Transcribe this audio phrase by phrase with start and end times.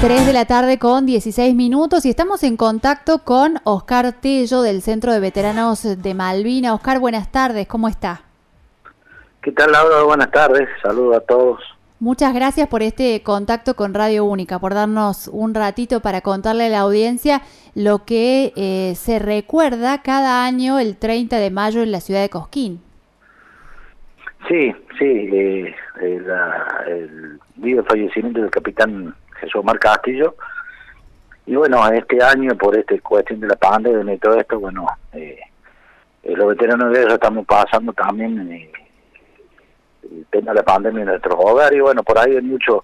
[0.00, 4.80] 3 de la tarde con 16 minutos y estamos en contacto con Oscar Tello del
[4.80, 6.72] Centro de Veteranos de Malvina.
[6.72, 8.20] Oscar, buenas tardes, ¿cómo está?
[9.42, 10.04] ¿Qué tal, Laura?
[10.04, 11.60] Buenas tardes, saludos a todos.
[11.98, 16.70] Muchas gracias por este contacto con Radio Única, por darnos un ratito para contarle a
[16.70, 17.42] la audiencia
[17.74, 22.28] lo que eh, se recuerda cada año el 30 de mayo en la ciudad de
[22.28, 22.80] Cosquín.
[24.46, 30.34] Sí, sí, eh, el día de fallecimiento del capitán Jesús Omar Castillo.
[31.46, 35.38] Y bueno, este año, por esta cuestión de la pandemia y todo esto, bueno, eh,
[36.22, 38.70] eh los veteranos de eso estamos pasando también eh,
[40.02, 41.78] el tema de la pandemia en nuestros hogares.
[41.78, 42.82] Y bueno, por ahí hay muchos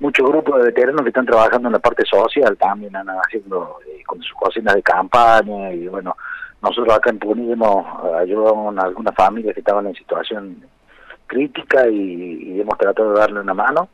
[0.00, 4.02] muchos grupos de veteranos que están trabajando en la parte social también, andan haciendo eh,
[4.04, 5.72] con sus cocinas de campaña.
[5.72, 6.16] Y bueno,
[6.60, 7.86] nosotros acá en Puní hemos
[8.18, 10.64] ayudado a algunas familias que estaban en situación
[11.28, 13.88] crítica y hemos tratado de darle una mano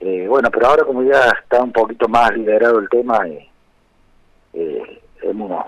[0.00, 3.48] eh, bueno, pero ahora como ya está un poquito más liberado el tema, eh,
[4.52, 5.64] eh, hemos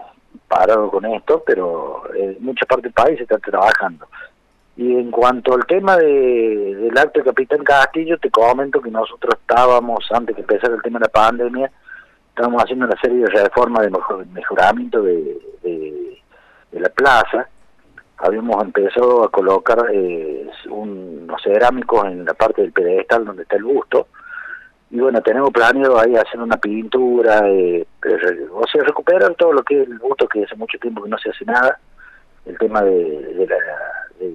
[0.47, 4.06] parado con esto, pero en muchas partes del país se está trabajando.
[4.77, 9.34] Y en cuanto al tema de, del acto de Capitán Castillo, te comento que nosotros
[9.41, 11.70] estábamos, antes que empezara el tema de la pandemia,
[12.28, 17.48] estábamos haciendo una serie de reformas de mejoramiento de, de la plaza,
[18.21, 23.65] habíamos empezado a colocar eh, unos cerámicos en la parte del pedestal donde está el
[23.65, 24.09] busto,
[24.91, 27.87] y bueno, tenemos planeado ahí hacer una pintura, eh,
[28.53, 31.19] o sea, recuperar todo lo que es el busto, que hace mucho tiempo que no
[31.19, 31.79] se hace nada,
[32.45, 34.27] el tema de, la,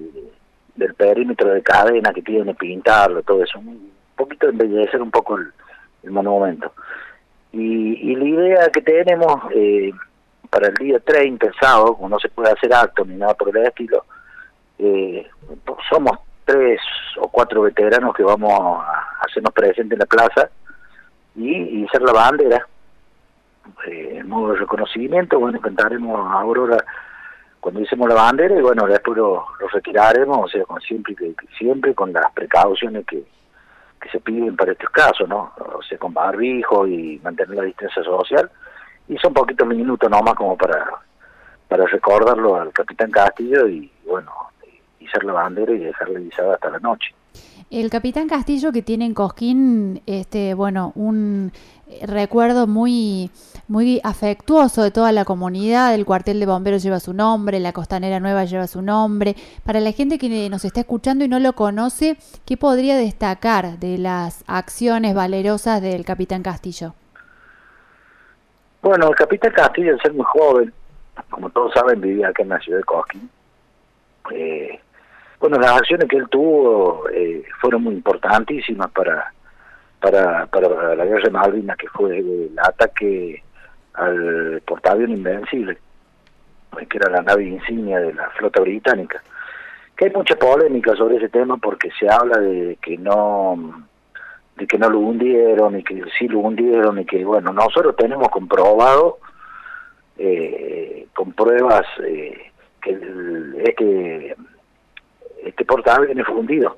[0.74, 5.52] del perímetro de cadena que tiene, pintarlo, todo eso, un poquito embellecer un poco el,
[6.10, 6.72] monumento.
[7.52, 9.90] Y, y, la idea que tenemos eh,
[10.50, 11.54] para el día 30, el
[11.94, 14.04] como no se puede hacer acto ni nada por el estilo,
[14.78, 15.28] eh,
[15.88, 16.80] somos tres
[17.18, 20.50] o cuatro veteranos que vamos a hacernos presentes en la plaza
[21.34, 22.66] y, ser la bandera.
[23.86, 26.84] Eh, en modo de reconocimiento, bueno, cantaremos a Aurora
[27.60, 31.16] cuando hicimos la bandera y bueno, después lo, retiraremos, o sea, con siempre,
[31.58, 33.24] siempre con las precauciones que,
[34.00, 35.52] que se piden para estos casos, ¿no?
[35.74, 38.50] O sea, con barbijo y mantener la distancia social.
[39.08, 40.84] Y son poquitos minutos nomás como para,
[41.68, 44.32] para recordarlo al capitán Castillo y bueno,
[45.00, 47.14] izar la bandera y dejarla izada hasta la noche.
[47.70, 51.52] El capitán Castillo que tiene en Cosquín, este, bueno, un
[52.02, 53.30] recuerdo muy,
[53.66, 58.20] muy afectuoso de toda la comunidad, el cuartel de bomberos lleva su nombre, la costanera
[58.20, 59.34] nueva lleva su nombre.
[59.64, 63.98] Para la gente que nos está escuchando y no lo conoce, ¿qué podría destacar de
[63.98, 66.94] las acciones valerosas del capitán Castillo?
[68.86, 70.72] Bueno, el capitán Castillo, al ser muy joven,
[71.28, 73.28] como todos saben, vivía acá en la ciudad de Cosquín.
[74.30, 74.78] Eh,
[75.40, 79.32] bueno, las acciones que él tuvo eh, fueron muy importantísimas para,
[79.98, 83.42] para, para la guerra de Malvinas, que fue el ataque
[83.94, 85.78] al portaavión Invencible,
[86.70, 89.20] pues, que era la nave insignia de la flota británica.
[89.96, 93.84] Que hay mucha polémica sobre ese tema porque se habla de que no
[94.56, 98.28] de que no lo hundieron y que sí lo hundieron y que bueno nosotros tenemos
[98.28, 99.18] comprobado
[100.18, 102.50] eh, con pruebas eh,
[102.80, 104.36] que el, este
[105.46, 106.76] este portaaviones fundido.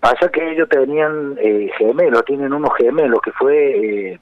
[0.00, 4.10] Pasa que ellos tenían eh, gemelos, tienen unos gemelos, que fue...
[4.12, 4.20] Eh,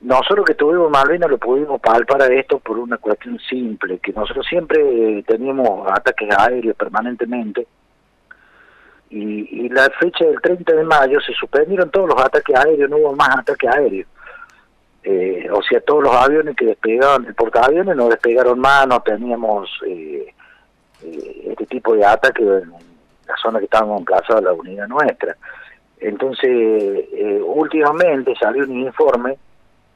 [0.00, 4.46] nosotros que tuvimos Malvinas lo pudimos palpar a esto por una cuestión simple, que nosotros
[4.46, 7.66] siempre eh, teníamos ataques aéreos permanentemente,
[9.10, 12.96] y, y, la fecha del 30 de mayo se suspendieron todos los ataques aéreos, no
[12.96, 14.08] hubo más ataques aéreos.
[15.04, 19.70] Eh, o sea, todos los aviones que despegaban del portaaviones no despegaron más, no teníamos
[19.86, 20.34] eh,
[21.04, 25.36] eh, este tipo de ataque en la zona que estábamos emplazados, la unidad nuestra.
[25.98, 29.38] Entonces, eh, últimamente salió un informe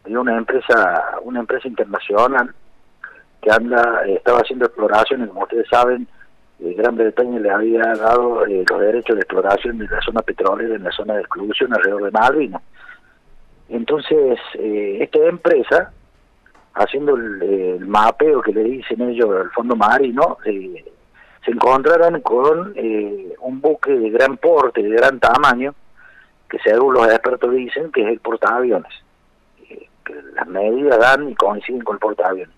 [0.05, 2.55] de una empresa, una empresa internacional
[3.43, 6.07] que anda, eh, estaba haciendo exploraciones, como ustedes saben,
[6.61, 10.93] Gran Bretaña le había dado los derechos de exploración de la zona petrolera en la
[10.93, 12.63] zona de exclusión alrededor de Malvinas.
[13.69, 15.93] Entonces, esta empresa
[16.75, 20.85] haciendo el, mapeo que le dicen ellos al fondo marino, eh,
[21.45, 25.75] se encontraron con eh, un buque de gran porte, de gran tamaño,
[26.49, 28.93] que según los expertos dicen que es el portaaviones.
[29.69, 32.55] Eh, que las medidas dan y coinciden con el portaaviones.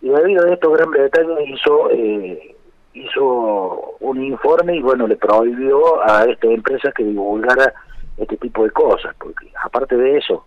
[0.00, 2.54] Y debido a esto, Gran Bretaña hizo, eh,
[2.94, 7.72] hizo un informe y bueno, le prohibió a esta empresa que divulgara
[8.16, 10.44] este tipo de cosas, porque aparte de eso,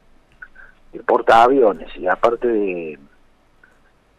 [0.93, 2.99] el portaaviones y aparte de,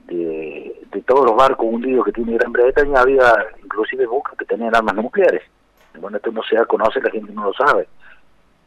[0.06, 4.94] de, todos los barcos hundidos que tiene Gran Bretaña había inclusive buques que tenían armas
[4.94, 5.42] nucleares.
[6.00, 7.88] Bueno esto no se conoce la gente no lo sabe.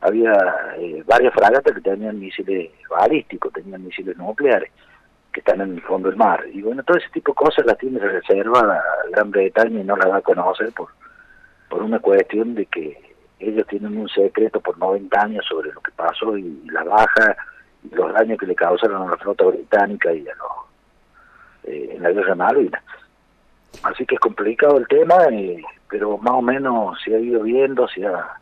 [0.02, 0.34] Había
[0.78, 4.70] eh, varias fragatas que tenían misiles balísticos, tenían misiles nucleares
[5.36, 6.46] que están en el fondo del mar.
[6.54, 9.98] Y bueno, todo ese tipo de cosas las tiene reserva la Gran Bretaña y no
[9.98, 10.88] las va a conocer por,
[11.68, 12.98] por una cuestión de que
[13.40, 17.36] ellos tienen un secreto por 90 años sobre lo que pasó y, la baja
[17.84, 22.02] y los daños que le causaron a la flota británica y a los, eh, en
[22.04, 22.84] la guerra Malvinas.
[23.84, 27.90] Así que es complicado el tema, eh, pero más o menos se ha ido viendo,
[27.90, 28.38] se ha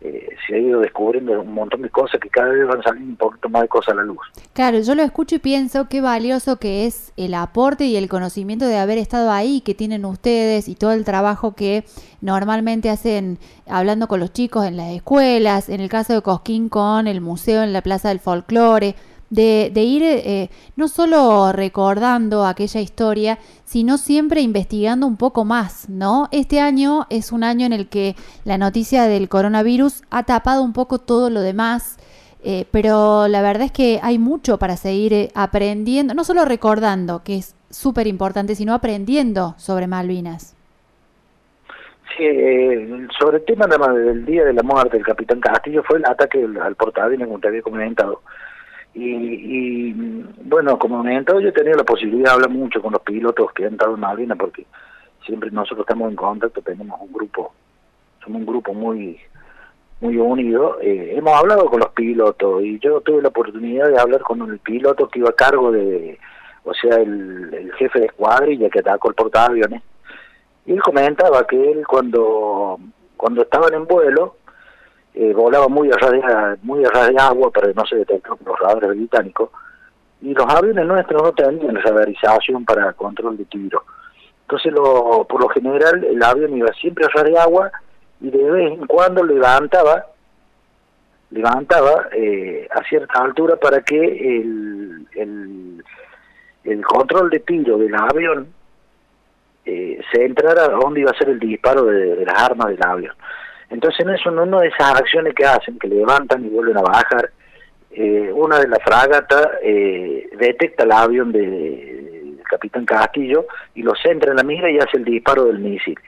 [0.00, 3.16] eh, se ha ido descubriendo un montón de cosas que cada vez van saliendo un
[3.16, 4.18] poquito más de cosas a la luz.
[4.52, 8.66] Claro, yo lo escucho y pienso qué valioso que es el aporte y el conocimiento
[8.66, 11.84] de haber estado ahí que tienen ustedes y todo el trabajo que
[12.20, 17.06] normalmente hacen hablando con los chicos en las escuelas, en el caso de Cosquín con
[17.06, 18.94] el museo en la Plaza del Folclore
[19.30, 26.28] de, ir eh, no solo recordando aquella historia, sino siempre investigando un poco más, ¿no?
[26.30, 30.72] Este año es un año en el que la noticia del coronavirus ha tapado un
[30.72, 31.98] poco todo lo demás.
[32.46, 37.22] Eh, pero la verdad es que hay mucho para seguir eh, aprendiendo, no solo recordando,
[37.24, 40.54] que es súper importante, sino aprendiendo sobre Malvinas.
[42.16, 42.24] Sí,
[43.18, 46.76] sobre el tema del día de la muerte del capitán Castillo fue el ataque al
[46.76, 48.20] como te había comentado.
[48.94, 49.92] Y,
[50.44, 53.66] bueno, como me yo he tenido la posibilidad de hablar mucho con los pilotos que
[53.66, 54.66] han estado en Malvinas, porque
[55.26, 57.52] siempre nosotros estamos en contacto, tenemos un grupo,
[58.22, 59.18] somos un grupo muy
[60.00, 60.78] muy unido.
[60.80, 64.58] Eh, hemos hablado con los pilotos y yo tuve la oportunidad de hablar con el
[64.58, 66.18] piloto que iba a cargo de,
[66.64, 69.82] o sea, el, jefe de escuadrilla que atacó el portaaviones.
[70.66, 72.78] Y él comentaba que él cuando,
[73.16, 74.36] cuando estaban en vuelo,
[75.14, 78.90] eh, volaba muy a, ras muy de agua para que no se detectara los radares
[78.90, 79.50] británicos,
[80.20, 83.84] y los aviones nuestros no tenían radarización para control de tiro.
[84.42, 87.70] Entonces, lo, por lo general, el avión iba siempre a ras de agua
[88.20, 90.06] y de vez en cuando levantaba
[91.30, 95.84] levantaba eh, a cierta altura para que el, el,
[96.62, 98.46] el control de tiro del avión
[99.64, 103.14] eh, se entrara a donde iba a ser el disparo de las armas del avión.
[103.74, 106.82] Entonces en eso, en una de esas acciones que hacen, que levantan y vuelven a
[106.82, 107.30] bajar,
[107.90, 114.30] eh, una de las fragatas eh, detecta el avión del capitán Castillo y lo centra
[114.30, 115.98] en la mira y hace el disparo del misil.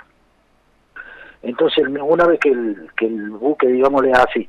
[1.42, 4.48] Entonces una vez que el, que el buque, digámosle así,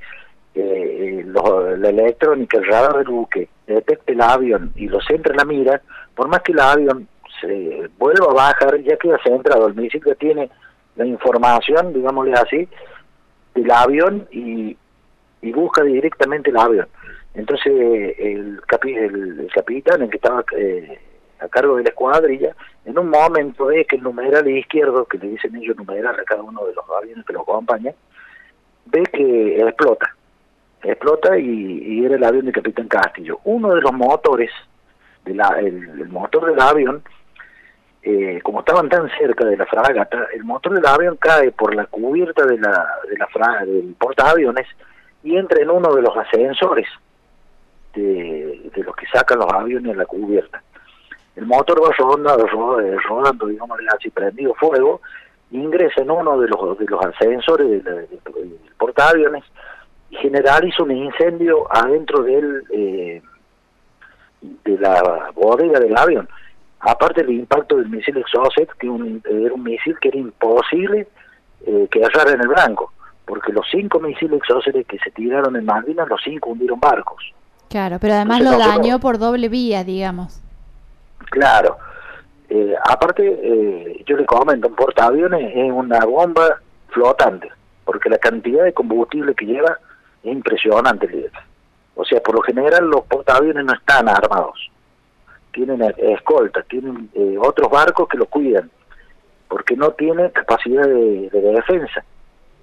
[0.54, 5.46] eh, la electrónica, el radar del buque, detecta el avión y lo centra en la
[5.46, 5.82] mira,
[6.14, 7.08] por más que el avión
[7.42, 10.52] se vuelva a bajar, ya queda centrado, el misil que tiene
[10.96, 12.70] la información, digámosle así,
[13.58, 14.78] del avión y,
[15.54, 16.88] busca directamente el avión.
[17.34, 17.74] Entonces
[18.20, 21.00] el, capi, el, capitán, el que estaba eh,
[21.40, 22.56] a cargo de la escuadrilla,
[22.86, 26.44] en un momento ve que el numeral izquierdo, que le dicen ellos numeral a cada
[26.44, 27.96] uno de los aviones que lo acompañan,
[28.86, 30.14] ve que explota.
[30.84, 33.40] Explota y, era el avión del capitán Castillo.
[33.46, 34.52] Uno de los motores,
[35.26, 37.04] de la, el motor del avión,
[38.10, 41.88] eh, como estaban tan cerca de la fragata, el motor del avión cae por la
[41.88, 44.66] cubierta de la, de la del portaaviones
[45.24, 46.88] y entra en uno de los ascensores
[47.94, 50.64] de, los que sacan los aviones en la cubierta.
[51.36, 55.02] El motor va rodando, rodando, digamos así, prendido fuego,
[55.52, 58.08] ingresa en uno de los, de los ascensores del,
[58.78, 59.44] portaaviones
[60.12, 63.22] y generaliza un incendio adentro del, eh,
[64.40, 66.30] de la bodega del avión
[66.80, 71.08] aparte del impacto del misil Exocet, que un, era un misil que era imposible
[71.66, 72.94] eh, que hallara en el blanco,
[73.26, 77.34] porque los cinco misiles Exocet que se tiraron en Malvinas, los cinco hundieron barcos.
[77.70, 80.40] Claro, pero además lo dañó por doble vía, digamos.
[81.30, 81.78] Claro.
[82.50, 87.50] Eh, aparte, eh, yo le comento, un portaaviones es una bomba flotante,
[87.84, 89.78] porque la cantidad de combustible que lleva
[90.24, 91.30] es impresionante.
[91.96, 94.72] O sea, por lo general los portaaviones no están armados
[95.58, 98.70] tienen escoltas, tienen eh, otros barcos que lo cuidan,
[99.48, 102.06] porque no tiene capacidad de, defensa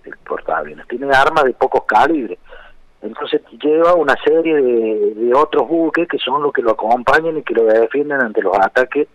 [0.05, 2.39] el portaaviones, tiene armas de pocos calibres.
[3.03, 7.55] Entonces lleva una serie de, otros buques que son los que lo acompañan y que
[7.55, 9.09] lo defienden ante los ataques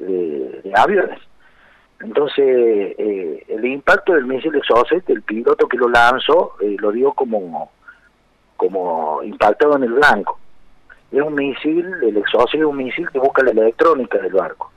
[0.00, 1.20] de, aviones.
[2.00, 2.44] Entonces,
[2.98, 7.70] eh, el impacto del misil Exocet, el piloto que lo lanzó, eh, lo dio como,
[8.56, 10.38] como impactado en el blanco
[11.12, 14.72] es un misil, el exócido es un misil que busca la electrónica del barco.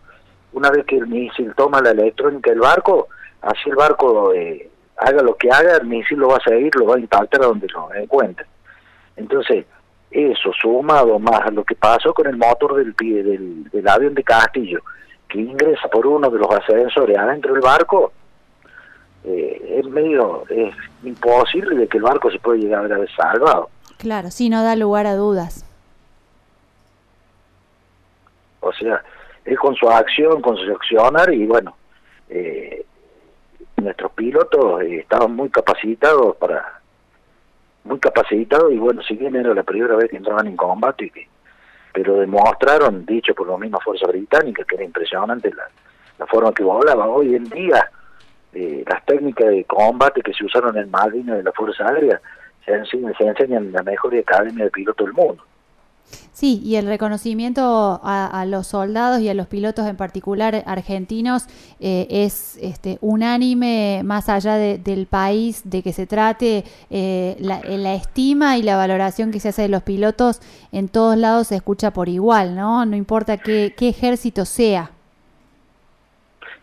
[0.53, 3.07] Una vez que el misil toma la electrónica del barco,
[3.41, 6.85] así el barco eh, haga lo que haga, el misil lo va a seguir, lo
[6.85, 8.45] va a impactar a donde lo encuentre.
[9.15, 9.65] Entonces,
[10.11, 14.23] eso sumado más a lo que pasó con el motor del, del, del avión de
[14.23, 14.79] Castillo,
[15.27, 18.13] que ingresa por uno de los ascensores adentro del barco,
[19.23, 23.69] eh, es medio es imposible de que el barco se pueda llegar a haber salvado.
[23.97, 25.65] Claro, sí, no da lugar a dudas.
[28.67, 29.03] O sea,
[29.45, 31.75] es con su acción, con su accionar y bueno,
[32.29, 32.85] eh,
[33.77, 36.81] nuestros pilotos eh, estaban muy capacitados para
[37.83, 41.09] muy capacitados y bueno, si bien era la primera vez que entraban en combate, y
[41.09, 41.27] que,
[41.93, 47.07] pero demostraron, dicho por la misma fuerza británica, que era impresionante la, forma que volaba.
[47.07, 47.89] Hoy en día,
[48.53, 52.19] eh, las técnicas de combate que se usaron en Malvinas de la Fuerza Aérea
[52.65, 55.43] se enseñan, se enseñan en la mejor academia de pilotos del mundo.
[56.37, 61.47] Sí, y el reconocimiento a, los soldados y a los pilotos en particular argentinos
[61.79, 66.63] eh, es este, unánime más allá del país de que se trate.
[66.91, 70.39] Eh, la, estima y la valoración que se hace de los pilotos
[70.71, 72.85] en todos lados se escucha por igual, ¿no?
[72.85, 74.91] No importa qué, qué ejército sea.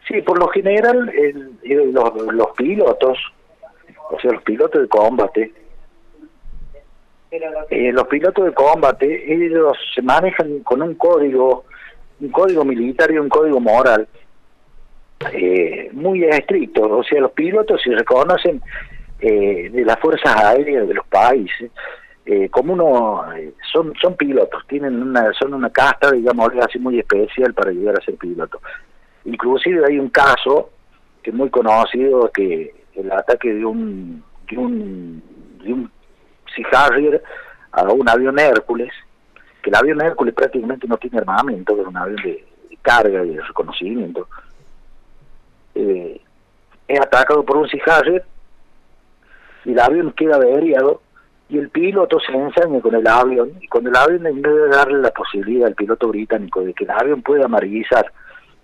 [0.07, 1.11] Sí, por lo general
[1.65, 3.19] los, los pilotos,
[4.11, 5.53] o sea, los pilotos de combate,
[7.71, 11.65] eh, los pilotos de combate, ellos se manejan con un código,
[12.21, 14.07] un código militar y un código moral
[15.33, 16.83] eh, muy estricto.
[16.83, 18.61] O sea, los pilotos se reconocen
[19.21, 21.71] eh, de las fuerzas aéreas de los países
[22.51, 23.23] como uno
[23.71, 28.03] son son pilotos tienen una son una casta digamos así muy especial para llegar a
[28.03, 28.63] ser piloto
[29.27, 30.71] inclusive hay un caso
[31.23, 35.23] que es muy conocido que el ataque de un de un
[36.75, 37.23] Harrier
[37.73, 38.93] a un avión Hércules,
[39.63, 42.45] que el avión Hércules prácticamente no tiene armamento, es un avión de,
[42.83, 44.29] carga y de reconocimiento,
[45.75, 46.21] eh,
[46.87, 48.25] es atacado por un Sea Harrier
[49.65, 51.01] y el avión queda averiado
[51.49, 54.69] y el piloto se ensaña con el avión y con el avión en vez de
[54.69, 58.11] darle la posibilidad al piloto británico de que el avión pueda amarillizar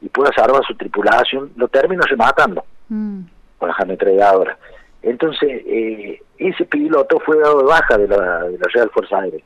[0.00, 3.20] y pueda salvar a su tripulación, lo termina rematando mm.
[3.58, 4.56] con las ametralladoras.
[5.02, 9.40] Entonces, eh, ese piloto fue dado de baja de la, de la Real Fuerza Aérea.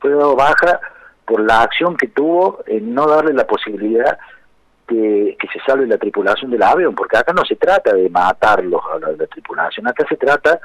[0.00, 0.80] Fue dado baja
[1.24, 4.18] por la acción que tuvo en no darle la posibilidad
[4.88, 8.80] que, que se salve la tripulación del avión, porque acá no se trata de matarlos
[8.92, 10.58] a la, tripulación, acá se trata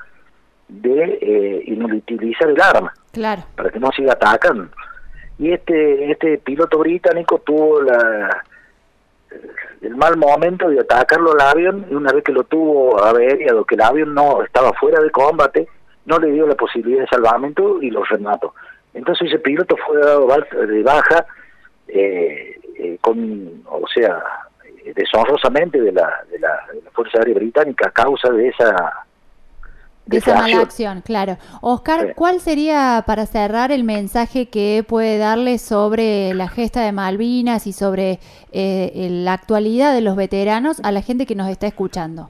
[0.68, 3.44] de eh, inutilizar el arma claro.
[3.56, 4.70] para que no siga atacando.
[5.38, 8.44] Y este, este piloto británico tuvo la,
[9.82, 13.76] el mal momento de atacarlo al avión y una vez que lo tuvo averiado, que
[13.76, 15.68] el avión no estaba fuera de combate,
[16.06, 18.54] no le dio la posibilidad de salvamento y lo remató.
[18.94, 21.26] Entonces ese piloto fue dado de baja
[21.88, 24.24] eh, eh, con, o sea,
[24.96, 29.05] deshonrosamente de la, de la, de la Fuerza Aérea Británica a causa de esa
[30.06, 31.38] de esa mala acción, claro.
[31.62, 37.66] Oscar, ¿cuál sería para cerrar el mensaje que puede darle sobre la gesta de Malvinas
[37.66, 38.20] y sobre
[38.52, 42.30] eh, la actualidad de los veteranos a la gente que nos está escuchando?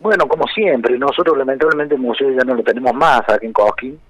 [0.00, 4.00] Bueno, como siempre, nosotros lamentablemente el museo ya no lo tenemos más aquí en Cosquín,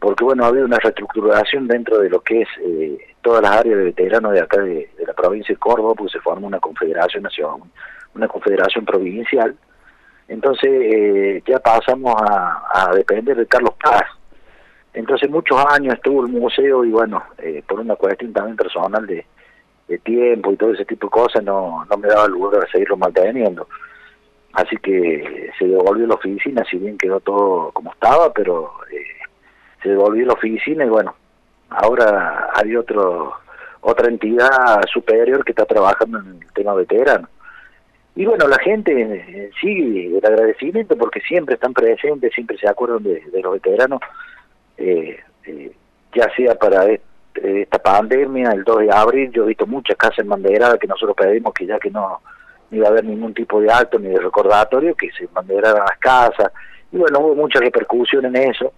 [0.00, 3.76] porque bueno, ha habido una reestructuración dentro de lo que es eh, todas las áreas
[3.76, 7.24] de veteranos de acá de, de la provincia de Córdoba, pues se forma una confederación
[7.24, 7.68] nacional,
[8.14, 9.54] una confederación provincial,
[10.28, 14.02] entonces eh, ya pasamos a, depender de Carlos Paz.
[14.92, 19.26] Entonces muchos años estuvo el museo y bueno, eh, por una cuestión también personal de,
[20.02, 23.68] tiempo y todo ese tipo de cosas, no, no me daba lugar a seguirlo manteniendo.
[24.52, 29.04] Así que se devolvió la oficina, si bien quedó todo como estaba, pero eh,
[29.82, 31.14] se devolvió la oficina y bueno,
[31.70, 33.34] ahora hay otro
[33.82, 37.28] otra entidad superior que está trabajando en el tema veterano.
[38.16, 43.02] Y bueno, la gente eh, sigue el agradecimiento porque siempre están presentes, siempre se acuerdan
[43.02, 44.00] de, los veteranos,
[44.78, 45.72] eh, eh,
[46.14, 46.86] ya sea para
[47.34, 51.52] esta pandemia, el 2 de abril, yo he visto muchas casas en que nosotros pedimos
[51.52, 52.22] que ya que no,
[52.70, 56.50] iba a haber ningún tipo de acto ni de recordatorio, que se banderaran las casas,
[56.90, 58.72] y bueno, hubo mucha repercusión en eso,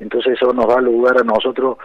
[0.00, 1.76] entonces eso nos da lugar a nosotros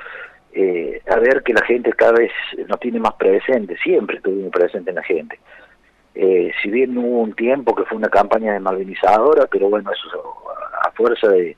[1.10, 2.32] a ver que la gente cada vez
[2.68, 5.38] nos tiene más presente, siempre estuvimos presente en la gente.
[6.20, 10.34] Eh, si bien hubo un tiempo que fue una campaña de malvinizadora, pero bueno, eso
[10.82, 11.56] a fuerza de,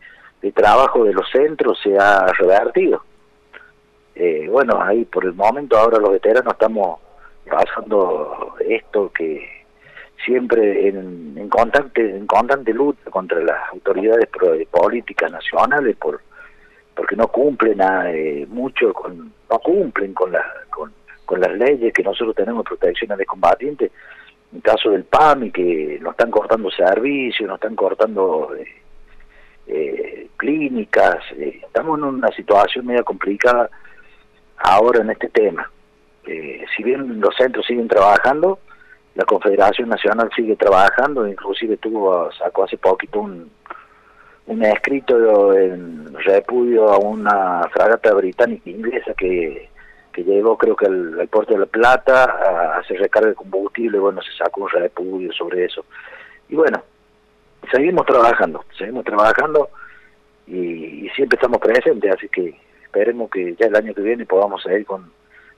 [0.53, 3.01] trabajo de los centros se ha revertido.
[4.15, 6.99] Eh, bueno, ahí por el momento ahora los veteranos estamos
[7.49, 9.47] pasando esto que
[10.25, 14.27] siempre en, constante en constante lucha contra las autoridades
[14.69, 16.19] políticas nacionales por
[16.93, 20.91] porque no cumplen eh, mucho con no cumplen con la con,
[21.39, 23.91] las leyes que nosotros tenemos protección de combatientes
[24.51, 28.67] en caso del PAMI, que nos están cortando servicios, nos están cortando eh,
[29.67, 33.69] eh, clínicas, eh, estamos en una situación media complicada
[34.57, 35.69] ahora en este tema.
[36.75, 38.59] si bien los centros siguen trabajando,
[39.15, 43.49] la Confederación Nacional sigue trabajando, inclusive tuvo sacó hace poquito un,
[44.47, 49.69] un escrito en repudio a una fragata británica inglesa que,
[50.11, 54.21] que llegó creo que al, puerto de la Plata a hacer recarga de combustible, bueno,
[54.21, 55.85] se sacó un repudio sobre eso.
[56.49, 56.81] Y bueno,
[57.71, 59.69] seguimos trabajando, seguimos trabajando
[60.47, 64.63] y, y siempre estamos presentes, así que esperemos que ya el año que viene podamos
[64.63, 65.11] seguir con,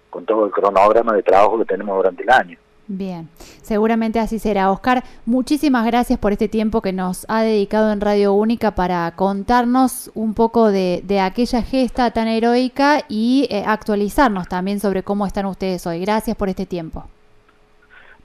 [0.10, 2.58] con todo el cronograma de trabajo que tenemos durante el año.
[2.93, 3.29] Bien,
[3.62, 4.69] seguramente así será.
[4.69, 10.12] Oscar, muchísimas gracias por este tiempo que nos ha dedicado en Radio Única para contarnos
[10.13, 15.88] un poco de, aquella gesta tan heroica y eh, actualizarnos también sobre cómo están ustedes
[15.88, 16.01] hoy.
[16.01, 17.05] Gracias por este tiempo.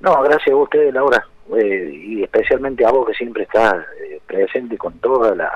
[0.01, 1.25] No, gracias a ustedes, Laura,
[1.57, 5.53] eh, y especialmente a vos que siempre estás eh, presente con todas las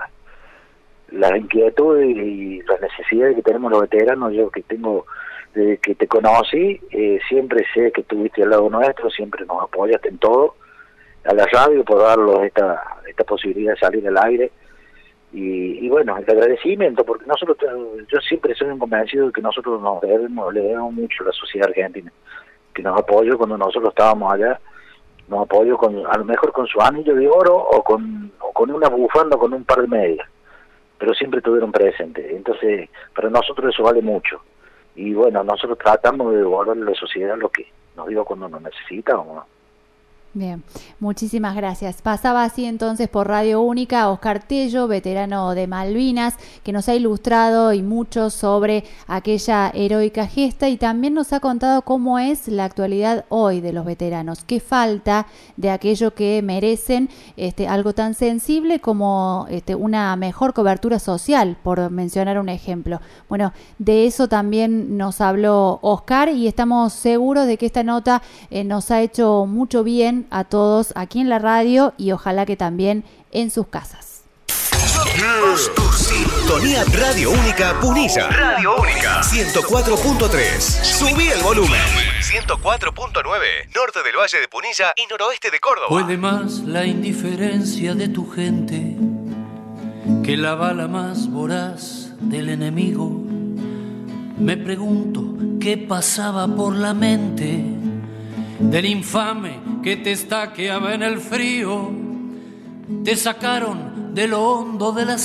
[1.11, 4.33] la inquietudes y las necesidades que tenemos los veteranos.
[4.33, 5.05] Yo que tengo
[5.55, 10.09] desde que te conocí, eh, siempre sé que estuviste al lado nuestro, siempre nos apoyaste
[10.09, 10.55] en todo,
[11.25, 14.51] a la radio por darnos esta, esta posibilidad de salir al aire.
[15.33, 17.57] Y, bueno, el agradecimiento, porque nosotros,
[18.09, 21.69] yo siempre soy convencido de que nosotros nos debemos, le debemos mucho a la sociedad
[21.69, 22.13] argentina,
[22.75, 24.61] que nos apoyó cuando nosotros estábamos allá,
[25.29, 28.73] nos apoyó con, a lo mejor con su anillo de oro o con, o con
[28.73, 30.29] una bufanda con un par de medias,
[30.99, 32.29] pero siempre estuvieron presentes.
[32.29, 34.43] Entonces, para nosotros eso vale mucho
[34.95, 37.67] y bueno, nosotros tratamos de devolverle a la sociedad lo que
[37.97, 38.63] nos dio cuando nos
[39.27, 39.47] ¿no?
[40.33, 40.63] Bien,
[41.01, 42.03] muchísimas gracias.
[42.03, 47.73] Pasaba así entonces por Radio Única Oscar Tello, veterano de Malvinas, que nos ha ilustrado
[47.73, 53.25] y mucho sobre aquella heroica gesta y también nos ha contado cómo es la actualidad
[53.29, 59.49] hoy de los veteranos, qué falta de aquello que merecen este, algo tan sensible como
[59.51, 63.01] este, una mejor cobertura social, por mencionar un ejemplo.
[63.29, 68.23] Bueno, de eso también nos habló Oscar y estamos seguros de que esta nota
[68.53, 69.83] eh, nos ha hecho mucho
[70.21, 74.23] bien a todos aquí en la radio y ojalá que también en sus casas.
[75.97, 78.29] Sintonía Radio Única Punilla.
[78.29, 80.61] Radio Única 104.3.
[80.61, 81.81] Subí el volumen.
[82.21, 83.23] 104.9.
[83.75, 85.89] Norte del Valle de Punilla y noroeste de Córdoba.
[85.89, 88.97] Puede más la indiferencia de tu gente
[90.25, 93.23] que la bala más voraz del enemigo.
[94.39, 97.65] Me pregunto qué pasaba por la mente
[98.59, 101.91] del infame que te estaqueaba en el frío,
[103.05, 105.19] te sacaron de lo hondo de la